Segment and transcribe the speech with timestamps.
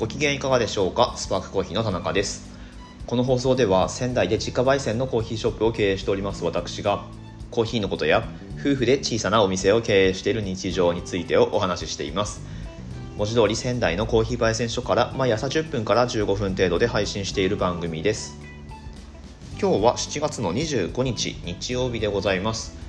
[0.00, 1.12] ご機嫌いかがでしょうか？
[1.18, 2.48] スパークコーヒーの田中です。
[3.06, 7.04] この放送では仙台で自家焙煎のコーヒーショップを経営しております私が
[7.50, 8.26] コーヒーのことや
[8.58, 12.40] 夫婦で小さなお店を経営している日常についてをお話ししています。
[13.18, 18.40] 文字通り仙台のコーヒー焙煎所から毎朝10分から15分程度で配信している番組です。
[19.60, 22.79] 今日は7月の25日日曜日でございます。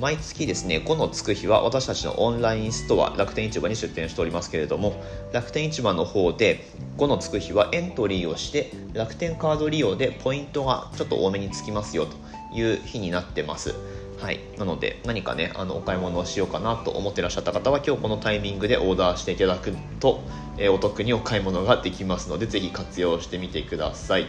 [0.00, 5.00] 毎月ですね5のつく日は私たちのオンラインストア楽天市場に出店しておりますけれども
[5.32, 12.16] 楽天市場の方で5のつく日はエントリーをして楽天カード利用でポイントがちょっと多めにつきますよと
[12.52, 13.74] いう日になってます。
[14.18, 20.22] はい、なので何かねあのお買い物をしようかなと思ってらっしゃった方は今日このタイミングでオーダーしていただくと、
[20.56, 24.26] えー、お得にお買い物ができますのでぜひ活用してみてください。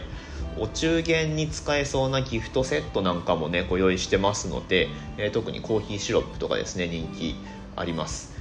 [0.58, 7.36] お中元に使えそうなギフトセットなんかもねご用意してますので、えー、特にコーヒーシロップとかですね人気
[7.76, 8.34] あります。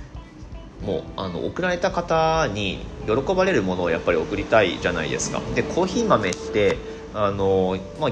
[0.85, 5.41] もうあの送られた方に喜ばれるものをやっぱり送りたいじゃないですか。
[5.55, 6.77] でコーヒー豆って
[7.13, 8.11] あの、まあ、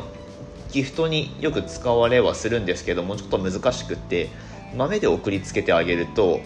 [0.74, 4.30] ギフトによく使われはするんですけどもちょっと難しくって
[4.76, 6.42] 豆で送りつけてあげると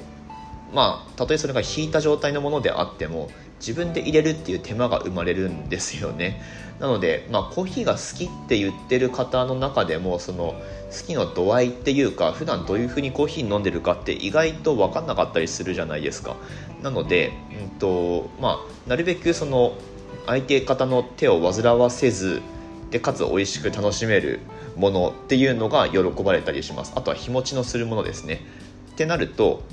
[0.73, 6.41] まあたとえそれが引いた状態のものであっても自分で入れるっていう手間が生まれるんですよね。
[6.79, 10.61] なので、まあ、コーヒーが好きって言ってる方の中でもその
[10.91, 16.35] 好きの度合いっていうか普段どういうふうにコーヒー飲んでるかって意外と分かんなかったりするじゃないですか。
[16.83, 17.31] なので、
[17.63, 19.73] うんとまあ、なるべくその
[20.27, 22.41] 相手方の手を煩わせず
[22.91, 24.39] でかつ美味しく楽しめる
[24.75, 26.93] ものっていうのが喜ばれたりします。
[26.95, 28.41] あとは日持ちのするものですね。
[28.91, 29.63] ってなると、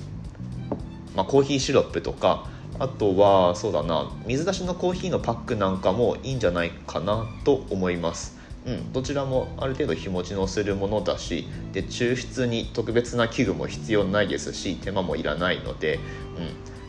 [1.15, 2.49] まあ、コーヒーシロップとか
[2.79, 8.35] あとはそうだな水出しのコーヒーのパックなんかもいいんじゃないかなと思います。
[8.67, 15.97] うん、どちらもある程度日持ちのするものだしで抽出に特別な器具も必要ないですし手間もいらないので、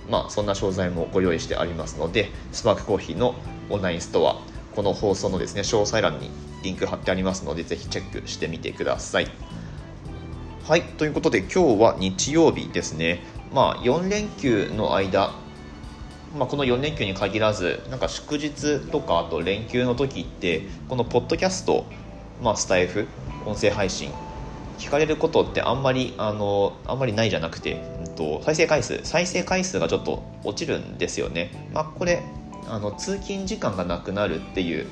[0.07, 3.35] うんまあ、そんな商材もご用意してありますのでスパークコーヒーの
[3.69, 4.41] オンラインストア
[4.75, 6.29] この放送のですね詳細欄に
[6.63, 9.27] リンク貼ってありますのでぜひチェックしてみてください。
[10.67, 13.21] はいということで今日は日曜日ですね、
[13.53, 15.33] まあ、4連休の間
[16.35, 21.85] まあ、この4連休に限らずなんか祝日とかあと連休の時ってこのポッドキャスト、
[22.43, 23.07] まあ、スタイフ
[23.45, 24.11] 音声配信
[24.77, 32.21] 聞かれることってあんまりあのあんまりないじゃなくて、うんと、再生回数再生回数がちょっと落ちるんですよね、まあ、これ
[32.67, 34.87] あの通勤時間がなくなるっていう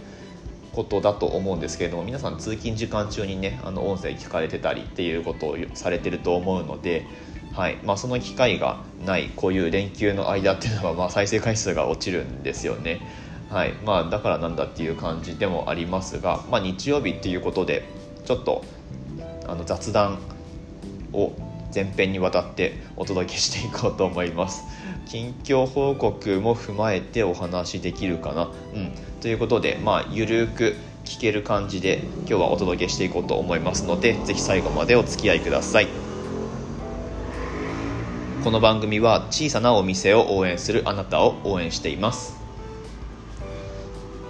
[0.74, 7.06] ことだと思うんですけれども皆さん通勤時間中にねあの音声聞かれてたりっていうことをされてると思うので
[7.54, 13.00] はいまあ、その機会がないこういう連休の間っていうのは、まあ、再生回数が落ちるんですよね。
[13.52, 17.88] はいまあ、だからなんだっていう感じでもありますが、まあ、日曜日っていうことで
[18.26, 18.66] ちょっと
[19.46, 20.18] あの雑談
[21.12, 21.34] を
[21.74, 24.64] 前編にわたってお届けしていこうと思います。
[25.08, 28.92] 近況報告も踏まえてお話できるかな、うん、
[29.22, 30.76] ということでまあゆるく
[31.06, 35.88] 聞ける感じで今日はお届けしていこうと思いますので是非最後までお付き合いください。
[38.44, 42.44] この番組は小さなお店を応援するあなたを応援しています。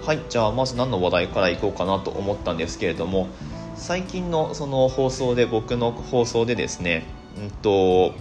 [0.06, 3.26] はいじゃあまず何の話題からいこうかなと思ったんですけれども
[3.74, 7.04] 最近のその放送で僕の放送でですね
[7.36, 8.14] うんと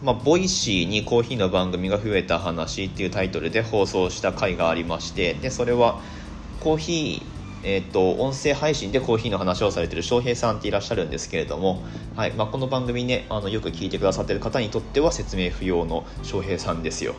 [0.00, 6.00] まあ、ボイシーにコーヒーの番組が増えた話っていうタイトルで放送した回がありましてでそれは
[6.60, 11.82] コーヒーえーと、音声配信でコーヒーの話をされている翔平さんっていらっしゃるんですけれども、
[12.14, 17.14] はいまあ、この番組ねあのよく聞いてくださっている方にとっては説明不要の翔平さんですよ。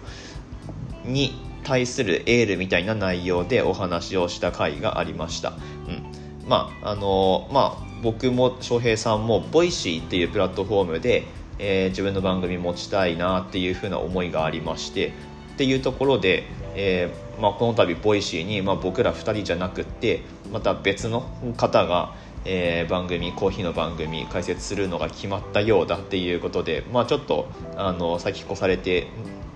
[1.04, 5.54] に対するエールみたいな内容でお話をした回がありました、
[5.88, 6.48] うん。
[6.48, 11.26] まああのまあ、僕も翔平さんもボイシーっていうプラットフォームで、
[11.58, 15.14] えー、自分の番組持ちたいなっていうふうな思いがありまして
[15.54, 16.46] っていうところで、
[16.76, 20.22] えー、まあ、この度ボイシーに、まあ、僕ら2人じゃなくって
[20.52, 21.22] また別の
[21.58, 22.16] 方が、
[22.46, 29.08] えー、番組コーヒーの番組開設するのが決まったようだっていうことで、まあ、ちょっとあの先越されて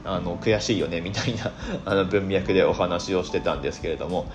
[0.03, 1.51] あの悔しいよねみたいな
[1.85, 4.29] あの文脈でお話をしてたんですけれども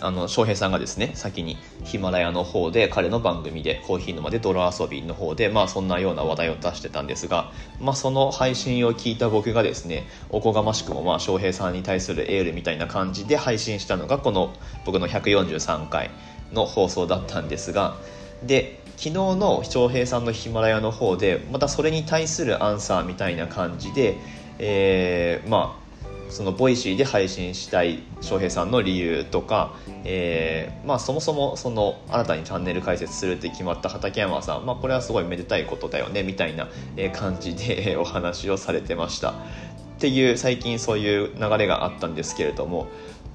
[0.00, 14.54] あの翔平さんがですね先にヒマラヤの方で彼の番組でコーヒー沼で泥遊びの方でまあそんなような話題を出してたんですが、まあ、その配信を聞いた僕がですねおこがましくもまあ翔平さんに対するエールみたいな感じで配信したのがこの
[14.84, 16.10] 僕の143回
[16.52, 17.96] の放送だったんですが
[18.42, 24.16] で昨日の翔平さんのヒマラヤの方でまたそれに対するアンサーみたいな感じで、
[24.58, 25.87] えー、まあ
[26.28, 36.68] そのボイシーで配信したい翔平さんの理由とか、えーまあ、そもそもその新たにチャンネル開設するって決まった畠山さん、まあ、これはすごいめでたいことだよねみたいな
[37.14, 39.30] 感じでお話をされてました。
[39.30, 42.86] っていう最近そういう流れがあったんですけれども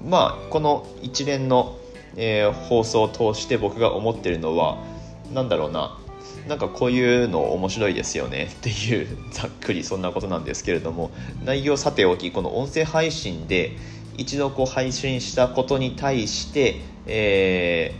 [0.02, 1.76] まあこの一連の、
[2.16, 4.78] えー、放送を通して僕が思ってるのは
[5.34, 5.98] 何だろうな
[6.48, 11.10] なんかこういうの面白いですよねっていうざっくりそんなことなんですけれども
[11.44, 13.76] 内容さておきこの音声配信で
[14.16, 17.94] 一度こう配信したことに対して、え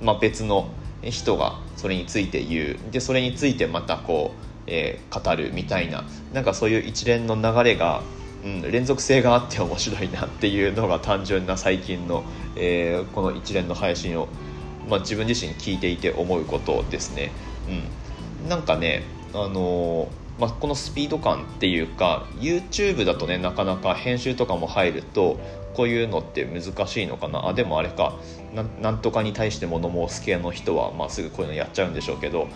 [0.00, 0.68] ーまあ、別の
[1.02, 2.90] 人がそれについて言う。
[2.90, 6.04] でそれについてまたこう、えー、語るみたいな。
[6.32, 8.02] なんかそういう一連の流れが、
[8.44, 12.24] うん、連続性があって面白いなっていうのが単純な最近の、
[12.56, 14.28] えー、この一連の配信を、
[14.88, 17.32] まあ、自分自身聞いていて思うことですね。
[18.42, 19.02] うん、なんかね
[19.34, 25.40] あのーまあ、このスピード感っていうか YouTube だとねなかなか編集とかも入ると
[25.74, 27.48] こういうのって難しいのかな。
[27.48, 28.16] あでもあれか。
[28.80, 32.48] なんとかに対して物申す系の人は、まあ、すぐこういうのやっちゃうんでしょうけど、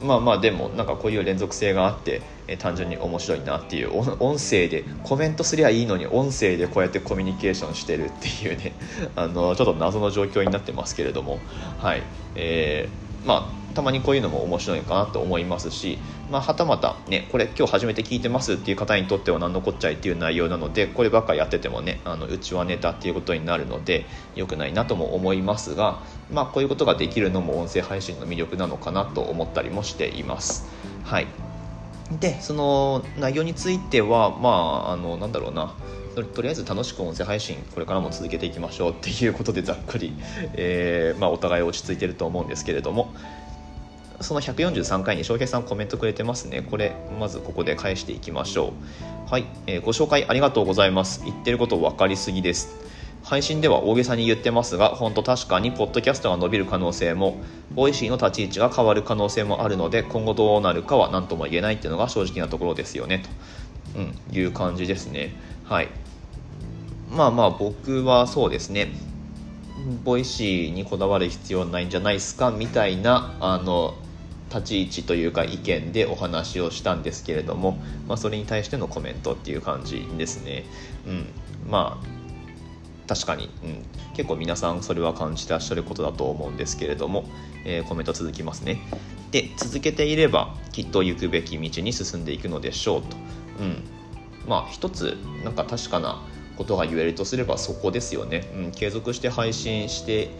[0.00, 3.90] うん、まあまあでもなんかこういう連続性があって、え単純に面白いなっていう
[4.20, 8.72] 音声でコメントすりゃいいのに音声でこうやってコミュニケーションしてるっていうね
[9.16, 11.38] あのちょっと謎の状況になってますけれども。
[11.78, 12.02] はい。
[12.34, 15.98] えー、まあたまにこういうのも面白いかなと思いますし、
[16.30, 26.00] まあ、はたまたねこれ今日初めて聞いてますっていう方にとっては何のこっちゃいっていう内容なのでこればっかやっててもねあのうちはネタっていうことになるので良くないなとも思いますが、
[26.32, 30.66] まあ、こういうことができるのも音声配信の魅力なのかなと思ったりもしています。
[31.04, 31.26] はい。
[32.10, 34.48] でその内容についてはま
[34.88, 35.74] ああのなんだろうな
[36.24, 40.14] とりあえず楽しく音声配信これからも続けていきましょうっていうことでざっくり、
[40.54, 43.14] えーまあ、お互い落ち着いてると思うんですけれども、
[44.20, 46.62] その143回に翔平さんコメントくれてますね。
[46.62, 48.72] これ、まずここで返していきましょ
[49.28, 49.30] う。
[49.30, 51.22] はい、えー、ご紹介ありがとうございます。
[51.24, 52.85] 言ってること分かりすぎです。
[53.26, 57.38] 配信では大げさに言ってますが、本当確かにポッドキャストが伸びる可能性も、
[57.74, 63.24] ボイシーの立ち位置が変わる可能性もあるので、今後どうなるかは何とも言えないっていうのが正直なところですよね、
[63.94, 65.34] と、うん、いう感じですね。
[65.64, 65.88] はい。
[67.10, 68.92] まあまあ僕はそうですね。
[70.04, 73.94] ボイシーにこだわる必要ないんじゃないですかみたいなあの
[74.50, 80.64] 立ち位置というか意見でお話をしたんですけれども、まあ、それに対してのコメントっていう感じですね。
[81.06, 81.26] うん、
[81.68, 82.25] まあ
[83.06, 87.24] 確かに、うん、結構皆さんそれは感じてらっしゃることだと思うんですけれども、
[87.64, 88.80] えー、コメント続きますね。
[89.30, 93.16] で続けていればきっと行くべき道に進んでいくのでしょうと。
[93.60, 93.82] うん、
[94.46, 96.22] まあ一つなんか確かな
[96.56, 98.50] ことが言えるとすればそこですよね。
[98.54, 100.30] うん、継続して配信して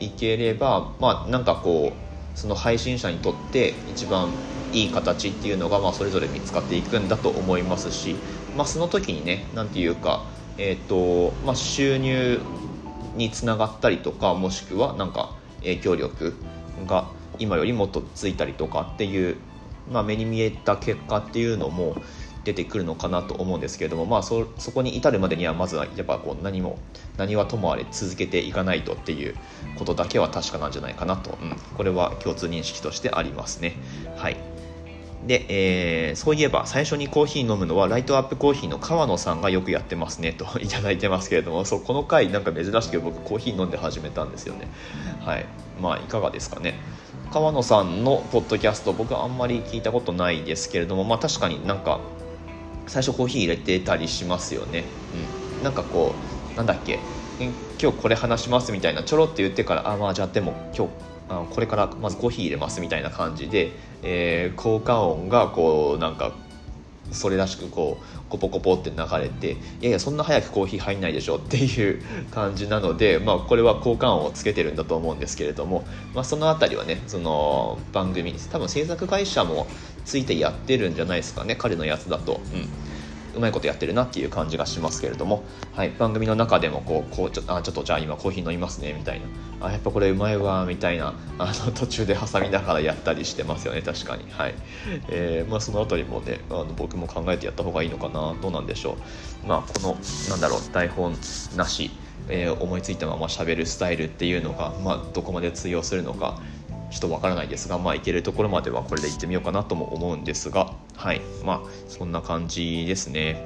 [0.00, 4.30] いければまあなんかこうその配信者にとって一番
[4.72, 8.16] いい形っていうのが、まあ、それぞれ見つかっていくんだと思いますし、
[8.56, 10.24] まあ、その時にね何て言うか、
[10.58, 12.40] えーとまあ、収入
[13.14, 16.34] につながったりとかもしくはなんか影響力
[16.86, 17.08] が
[17.38, 19.36] 今よりもっとついたりとかっていう、
[19.90, 21.96] まあ、目に見えた結果っていうのも
[22.44, 26.78] 出てくるのかなと思うんですけれども、まあそ、そこに至るまでにはまずはやっぱこう何も
[27.16, 29.36] 何はともあれ続けていかないとっていう
[29.76, 33.76] ことだけは確かなんじゃないかなと、うん、これは共通認識としてありますね。
[34.16, 34.51] はい。
[35.26, 35.46] で、
[36.08, 44.68] えー、そういえば最初にコーヒー飲むのはライトアップコーヒーの川野さんがよくやってますねと いただいてますけれどもそうこの回なんか珍しく僕コーヒー飲んで始めたんですよね。
[45.24, 45.46] はい。
[45.80, 46.74] まあいかがですかね。
[47.30, 52.00] 川野さんのポッドキャスト僕あんまり聞いたことないですけれどもまあ確かになんか
[52.86, 54.84] 最初コーヒー入れてたりしますよね。
[55.58, 56.14] うん、なんかこ
[56.54, 56.98] うなんだっけ。
[57.80, 60.92] 今日これ話しますみたいなちょろって言ってからあまあじゃあでも今日
[61.32, 63.72] あのこれからまずコーヒー入れますみたいな感じで、
[64.02, 66.32] えー、効果音がこうなんか
[67.10, 75.84] それらしくこうコポコポって流れていやいやそんな早くコーヒー入んないでしょっていう感じなので、まあ、これは交換音をつけてるんだと思うんですけれども、
[76.14, 79.66] まあ、その辺りはねその番組多分制作会社も
[80.04, 82.40] ついてやってるんじゃないですかね彼のやつだと。
[82.54, 82.91] うん
[83.34, 89.26] うまいことやってるなっていう感じがしますけれども、はい、番組の中でもこうこうちょあちょっとじゃあ今コーヒー飲みますねみたいな。
[89.66, 91.14] あやっぱこれうまいわみたいな。
[91.38, 94.54] あの途中で挟みながらやったりしてますよね確かに、はい。
[95.08, 98.96] えーまあ、その辺りもねあの僕も考えてやった方がいいのかなどうなんでしょ
[99.44, 99.96] う、まあ、この
[100.30, 101.16] なんだろう台本
[101.56, 101.90] なし
[102.28, 106.40] えー、思いついたまま喋るスタイルっていうのが、まあ、どこまで通用するのか
[106.90, 111.20] ちょっとわからないですが、まあ、いけるところまではこれで行ってみようかなとも思うんですが、はい。
[111.42, 113.44] まあ、そんな感じですね。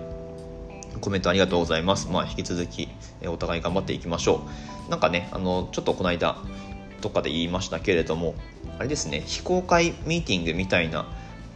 [1.00, 2.06] コメントありがとうございます。
[2.06, 2.90] まあ、引き続き、
[3.22, 4.46] えお互い頑張っていきましょ
[4.86, 4.90] う。
[4.90, 6.36] なんかね、あの、ちょっとこの間、
[7.00, 8.34] とかで言いましたけれども、
[8.78, 11.06] あれですね、非公開ミーティングみたいな、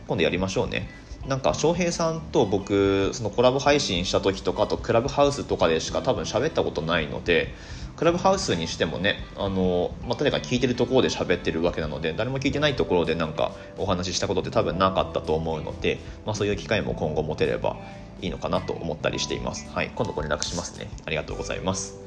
[0.06, 0.88] 今度やりましょうね。
[1.26, 7.54] なんか翔平さんと僕そのコラボ配信した時とかとクラブハウスとかでしか多分喋ったことないので
[7.96, 17.76] クラブハウスにしてもねあの、まあ、誰か聞いてるところで喋ってるわけなので誰も聞いてないところでなんかお話ししたことって多分なかったと思うので、まあ、そういう機会も今後持てれば
[18.22, 19.68] いいのかなと思ったりしています。
[19.70, 20.88] はい、今度ご連絡しますね。
[21.04, 21.98] ありがとうございます。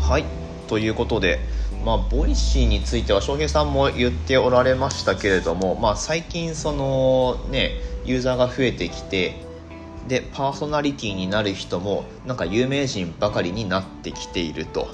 [0.00, 0.24] はい、
[0.66, 1.38] ということで、
[1.84, 7.72] まあ、ボイシーについては翔平さんも言っておられましたけれども、まあ、最近そのね
[8.04, 9.46] ユーザーが増えてきて
[10.08, 14.88] でパーソナリティになる人もなんか有名人ばかりになってきていると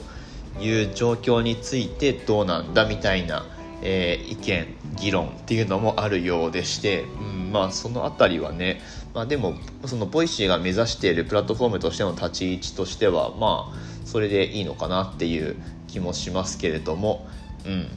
[0.61, 3.47] いう状況についてどうなんだみたいな、
[3.83, 8.81] えー、意見議論っていうのもあるようでして、うん、まあその辺りはね、
[9.15, 9.55] まあ、でも
[9.87, 15.57] そのボイシーが目指しているプラットフォームとしての立ち位置としてはまあそれでいいのかなっていう
[15.89, 17.27] 気もしますけれども、
[17.65, 17.89] うん。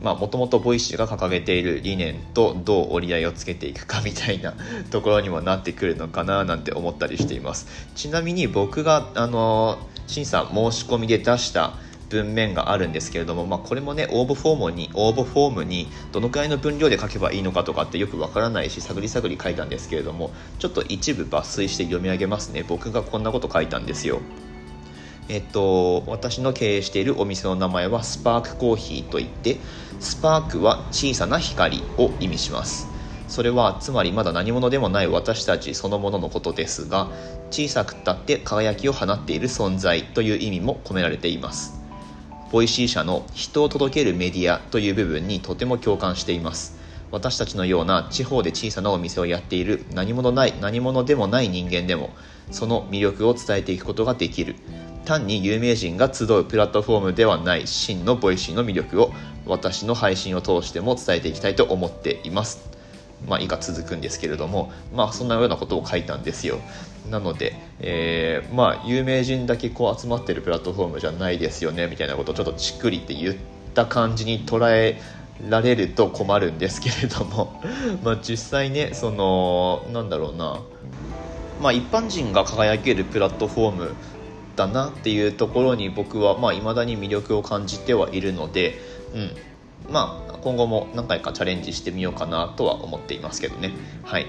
[0.00, 4.54] まあ、もともとボイシーが掲げている理念とどう折り合いをつけていくかみたいな
[4.90, 7.66] ところにもなってくるのかななんて思ったりしています。
[7.94, 11.74] ちなみに僕があの審査申し込みで出した
[12.08, 22.64] 文面があるんですけれども、まあ、これもね応募フォームに応募フォームにどのくらいの分量で書けばいいのかとかってよくわからないし探り探り書いたんですけれどもちょっと一部抜粋して読み上げますね。
[22.66, 24.22] 僕がこんなこと書いたんですよ。
[25.32, 29.58] えっと、私の経営しているお店の名前はスパークコーヒーといって
[30.00, 32.88] スパークは小さな光を意味します。
[33.28, 37.12] それはつまりまだ何者でもない私たちそのもののことですが
[37.52, 41.80] 小さくたって輝きを放っている存在という意味も込められています。
[42.50, 46.80] ボイシー社の人を届けるメディアという部分にとても共感しています。
[47.12, 52.10] 私たちのような地方で小さなお店をやっている何者ない何者でもない人間でも
[52.50, 54.56] その魅力を伝えていくことができる。
[55.04, 59.12] 単に有名人が集うプラットフォームではない真のボイシーの魅力を
[59.46, 62.70] 私の配信を通しても伝えていきたいと思っています。
[63.28, 66.58] まあ、以下続くんですけれども、まあ、そんなようなことを書いたんですよ。
[67.10, 73.36] なので、えー、まあ、有名人だけこう集まってるプラットフォームじゃないですよね、みたいなことをちょっとちっくりって言っ
[73.74, 75.00] た感じに捉え
[75.48, 77.62] られると困るんですけれども、
[78.02, 80.60] まあ、実際ね、その、なんだろうな、
[81.60, 83.94] まあ、一般人が輝けるプラットフォーム
[84.56, 88.78] だなっていうところに僕はいまあ未だに魅力を感じてはいるので、
[89.14, 89.18] う
[89.88, 93.72] ん、まあ今後も何回かチャレンジしてみようかなとは思っていますけどね。
[94.04, 94.26] はい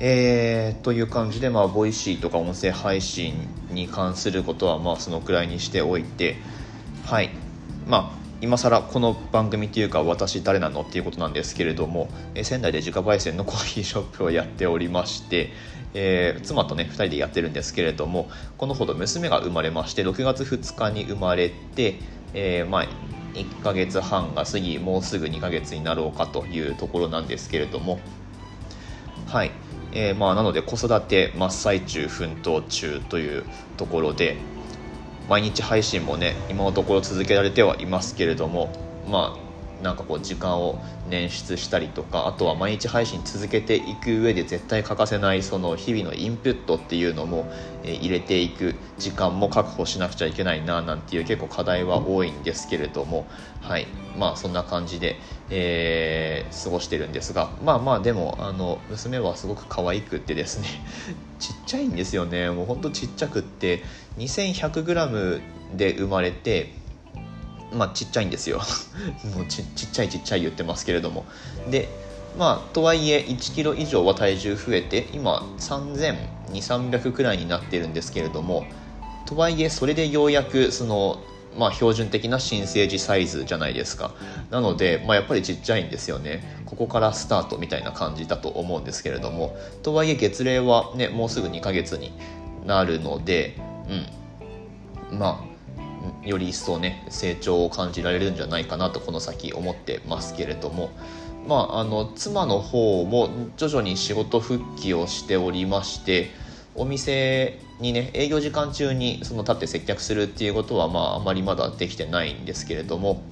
[0.00, 3.34] えー、という感じで、まあ、ボイシーとか音声配信
[3.70, 6.36] に関することは、まあ、そのくらいにしておいて、
[7.04, 7.30] はい。
[7.88, 15.50] まあ、今更この番組というか私誰なのっていうことなんですけれども、え仙台で自家焙煎のコーヒーショップをやっておりまして、
[15.92, 21.98] えー、妻とね2人でやってるんですけれどもこのほど娘が生まれまして6月2日に生まれて、
[22.32, 22.86] えー、まあ
[23.34, 27.98] 1ヶ月半が過ぎもうすぐ2ヶ月になろうかというところなんですけれども
[29.26, 29.50] はい、
[29.92, 33.44] えー、まあなので子育て真っ最中奮闘中という
[33.76, 34.36] ところで
[35.28, 38.72] 毎日配信もね今のところ続けられてはいますけれども
[39.06, 39.48] まあ
[39.82, 47.48] なんかこう時間を捻出したりとかあとは毎日配信続けていく上で絶対欠かせないその日々のインプットっていうのも、
[47.84, 53.28] え入れていく時間も確保しなくちゃいけないななんていう結構課題は多いんですけれども
[53.60, 53.86] はい。
[54.16, 55.20] まあそんな感じで、
[55.50, 60.68] えー、過ごしてるんですがまあまあでもあの娘はすごく可愛くってですね
[61.40, 62.50] ちっちゃいんですよね。
[62.50, 63.84] もうほんとちっちゃくって
[64.18, 65.40] 2100g
[65.76, 66.74] で生まれて
[67.72, 68.62] まあ、ちっちゃいんですよ。
[69.36, 71.26] もうちっちゃいちっちゃい言ってますけれども。
[71.70, 71.88] で
[72.38, 78.64] まあとはいえ1キロ以上は体重増えて今3200300くらいになってるんですけれども
[79.26, 81.18] とはいえそれでようやくその
[81.58, 84.12] まあ標準的な新生児サイズじゃないですか。
[84.50, 86.62] なので、まあ、やっぱりちっちゃいんですよね。
[86.66, 89.56] ここからスタートみたいな感じだと思うんですけれども。
[89.82, 92.12] とはいえ月齢はねもうすぐ2ヶ月に
[92.64, 93.56] なるので
[95.10, 95.18] うん。
[95.18, 100.90] まあより一層ね成長を感じられるんじゃないかなとこの先思ってますけれども。
[101.48, 106.30] まああの妻の方も徐々に仕事復帰をしておりまして
[106.74, 113.22] お店にね営業時間中にその立って接客するっていうことはまああまりまだできてないんですけれども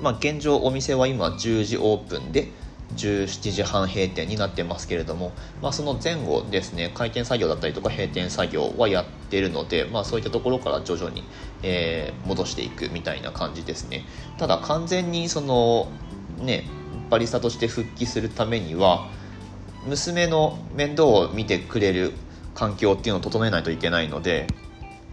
[0.00, 2.48] まあ現状お店は今10時オープンで
[2.96, 11.24] 17時半閉店になってますけれども、まあ、その前後ですね開店作業だったりとか閉店作業はやってるので、まあ、そういったところから徐々に、
[11.62, 14.04] えー、戻していくみたいな感じですね。
[14.38, 15.88] ただ完全にその
[16.38, 16.64] ね
[17.10, 19.08] バリスタとして復帰するためには
[19.86, 22.12] 娘の面倒を見てくれる
[22.54, 24.46] 環境っていうのを整えないといけないので、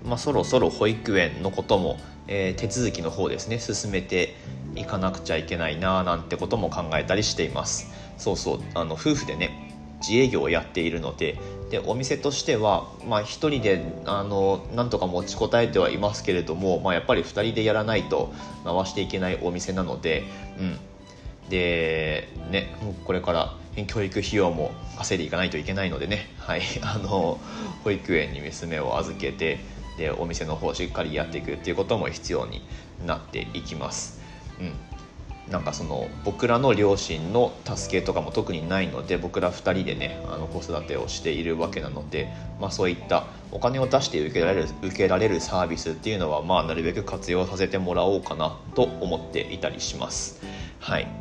[0.06, 4.36] まあ、そろそろ保育園のことも、えー、手続きの方ですね進めて
[4.76, 7.92] 行かなくちゃいけないななんてことも考えたりしています。
[8.18, 11.40] そうそうあの夫婦でね自営業をやっているので
[11.72, 18.34] でお店としては、まあ、1人であのなんとか持ちこたえてはいますけれども、まあ、やっぱり2人でやらないと
[18.64, 20.24] 回していけないお店なので、
[20.60, 20.80] うん、
[21.50, 23.56] でねこれから
[23.88, 27.40] 教育費用も稼いでいかないといけないのでね、はい、 あの
[27.84, 29.60] 保育園に娘を預けて
[29.98, 32.62] でお店の方をしっかりやっていくっていうことも必要に
[33.06, 34.20] なっていきます。
[34.60, 34.74] うん
[35.52, 50.42] なんかその僕らの両親の助けとかも特にないので僕ら2人でねあの子育てをしているわけなので、まあ、そういったお金を出して受けられる受けられるサービスっていうのは、まあ、なるべく活用させてもらおうかなと思っていたりします。
[50.80, 51.21] はい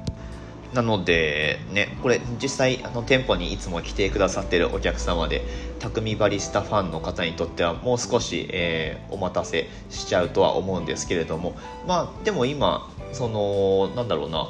[0.74, 5.42] なのでねこれ実際あの店舗にいつも来てくださってるお客様で
[5.80, 14.48] 匠バリスタファンの方にとってはもう少し、えー、お待たせしちゃうとは思うんですけれどもまあでも今そのなんだろうな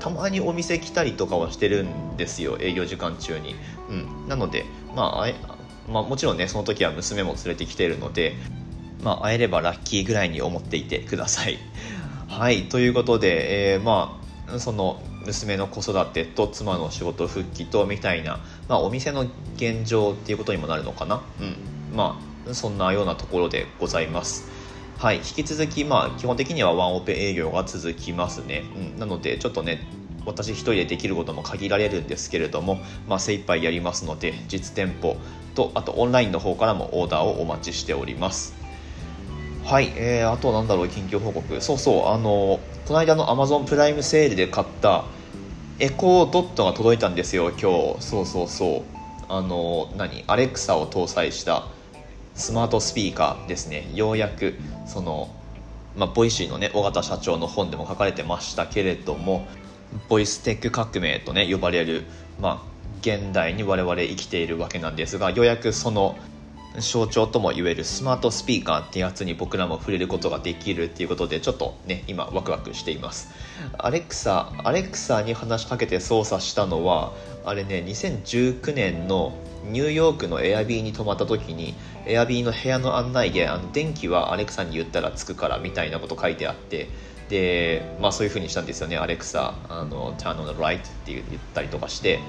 [0.00, 3.54] たまにお店来たりとかはしてるんですよ営業時間中に、
[3.90, 3.92] う
[4.24, 8.34] ん、なので、まあ、まあもちろんねその時は娘も連れてきてるので、
[9.02, 11.58] まあ、会えればラッキーぐらいに思っていてください。
[12.28, 14.25] はいということで、えー、まあ
[14.58, 19.26] その娘の子育てと妻の仕事復帰とみたいな、まあ、お店の
[19.56, 21.44] 現状っていうことにもなるのかな、う
[21.94, 24.48] ん、まあそんなようなところでございます。
[24.98, 25.16] はい。
[25.16, 28.62] 引き続きまあ基本的にはワンオペ営業が続きますね、
[28.94, 29.86] うん、なのでちょっとね
[30.24, 35.16] 私一人でできることも限られるんですけれども、まあ、精一杯やりますので実店舗
[35.54, 38.55] とあとオンラインの方からもオーダーをお待ちしております。
[39.66, 41.60] はい、えー、あとなんだろう近況報告。
[41.60, 45.04] そうそうあのこの間の Amazon プライムセールで買った
[45.80, 47.96] エコードットが届いたんですよ今日。
[47.98, 48.82] そうそうそう。
[49.28, 51.66] あの何アレクサを搭載した
[52.36, 53.90] スマートスピーカーですね。
[53.92, 54.54] ようやく
[54.86, 55.30] その
[55.96, 59.48] ま、ボイシーのね尾形社長の本でも書かれてましたけれども
[60.08, 62.04] ボイステック革命とね呼ばれる、
[62.38, 62.62] ま、
[63.00, 66.16] 現代に我々生きているわけなんですがようやくその
[66.80, 73.32] 象徴ともいえるスマートスピーカーってやつに僕らも触れることができるっていうことでちょっとね今ワクワクしています。
[73.78, 77.12] アレクサアレクサに話しかけて操作したのは
[77.44, 79.32] あれね2019年の
[79.64, 81.74] ニューヨークのエアビーに泊まった時に
[82.06, 86.88] エアビーの部屋の案内であの電気はアレクサに言ったらつくからみたいなこと書いてあって
[87.28, 89.54] でまあそういう風にしたんですよねアレクサ。
[89.68, 92.20] あの Turn on the light って言ったりとかして。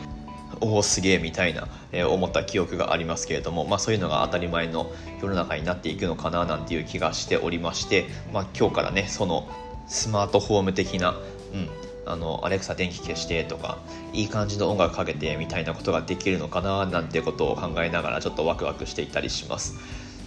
[0.62, 9.48] おおすげえみたいな、えー、思った記憶がありますけれども、まあ、そういうのが当たり前の世の中になっていくのかななんていう気がしておりまして、まあ、今日からねその
[9.88, 11.70] スマートフォーム的な、うん、
[12.06, 13.78] あのアレクサ電気消してとか
[14.14, 19.76] いい感じの音楽かけてみたいなことができるのかななんてことを考えながらちょっとワクワクしていたりします。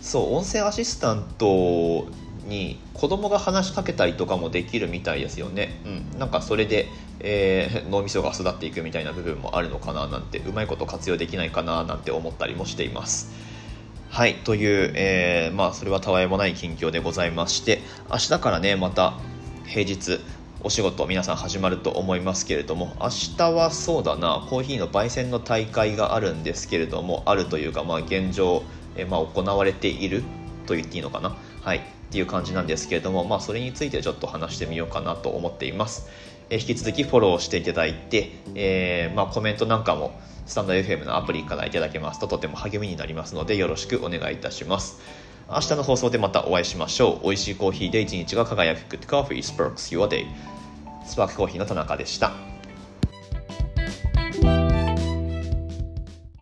[0.02, 2.06] そう音声アシスタント
[2.50, 5.80] に子供が話しかけたりとかもできるみたいですよね、
[6.12, 6.88] うん、なんかそれで、
[7.20, 13.32] えー、脳みそが育っていくみたいな部分もあるのかななんてうまいこと活用できないかななんて思ったりもしています。
[14.10, 14.34] はい。
[14.34, 19.14] という、えー、まあそれはたわいもない近況でございまして明日からねまた
[19.66, 20.18] 平日
[20.62, 23.08] お仕事皆さん始まると思いますけれども明
[23.38, 28.64] 日はそうだなコーヒーの焙煎の大会があるんですけれどもあるというかまあ現状、
[28.96, 30.24] えまあ、行われている
[30.66, 31.36] と言っていいのかな。
[31.62, 31.99] はい。
[32.10, 36.08] っていう感じなんですけれども、まあ、それについてちょっと話してみようかなと思っています。
[36.50, 44.98] え引き続きフォローしていただいて、えー、まあ、コメントなんかもスタンド FM のアプリからいただけますととても励みになりますのでよろしくお願いいたします。
[45.48, 47.26] 明日の放送でまたお会いしましょう。
[47.26, 50.26] 美味しいコーヒーで一日が輝く Good Coffee Sparks Your Day。
[51.06, 52.49] スパークコーヒーの田中でした。